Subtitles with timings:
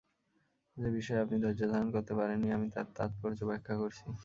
[0.77, 4.05] যে বিষয়ে আপনি ধৈর্যধারণ করতে পারেন নি আমি তার তাৎপর্য ব্যাখ্যা করছি।